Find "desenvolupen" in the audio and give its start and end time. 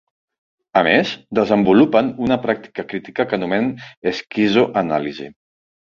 1.39-2.09